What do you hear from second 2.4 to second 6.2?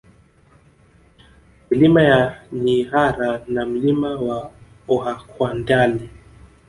Nyihara na Mlima wa Ohakwandali